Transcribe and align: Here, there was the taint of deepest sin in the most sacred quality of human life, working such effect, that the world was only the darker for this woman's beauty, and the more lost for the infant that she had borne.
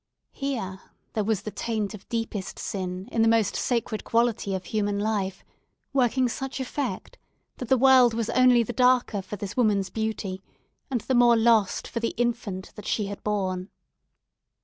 Here, 0.33 0.81
there 1.13 1.23
was 1.23 1.43
the 1.43 1.51
taint 1.51 1.93
of 1.93 2.09
deepest 2.09 2.57
sin 2.57 3.07
in 3.11 3.21
the 3.21 3.27
most 3.27 3.55
sacred 3.55 4.03
quality 4.03 4.55
of 4.55 4.65
human 4.65 4.97
life, 4.97 5.45
working 5.93 6.27
such 6.27 6.59
effect, 6.59 7.19
that 7.57 7.67
the 7.69 7.77
world 7.77 8.15
was 8.15 8.31
only 8.31 8.63
the 8.63 8.73
darker 8.73 9.21
for 9.21 9.35
this 9.35 9.55
woman's 9.55 9.91
beauty, 9.91 10.41
and 10.89 11.01
the 11.01 11.13
more 11.13 11.37
lost 11.37 11.87
for 11.87 11.99
the 11.99 12.15
infant 12.17 12.71
that 12.73 12.87
she 12.87 13.05
had 13.05 13.21
borne. 13.23 13.69